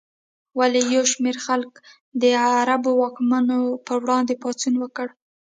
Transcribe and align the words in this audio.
ولې 0.59 0.81
یو 0.95 1.03
شمېر 1.13 1.37
خلکو 1.45 1.79
د 2.21 2.23
عربو 2.59 2.91
واکمنانو 3.01 3.59
پر 3.85 3.97
وړاندې 4.03 4.33
پاڅون 4.41 4.75
وکړ؟ 4.79 5.07